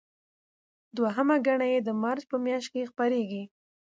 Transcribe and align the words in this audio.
دویمه 0.95 1.35
ګڼه 1.47 1.67
یې 1.73 1.79
د 1.83 1.89
مارچ 2.01 2.23
په 2.31 2.37
میاشت 2.45 2.67
کې 2.73 2.89
خپریږي. 2.91 3.43